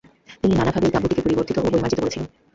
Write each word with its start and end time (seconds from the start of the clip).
তিনি 0.41 0.53
নানাভাবে 0.55 0.85
এই 0.87 0.93
কাব্যটিকে 0.93 1.25
পরিবর্ধিত 1.25 1.57
ও 1.59 1.63
পরিমার্জিত 1.65 1.99
করেছিলেন। 2.01 2.27